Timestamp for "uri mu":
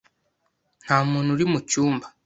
1.31-1.59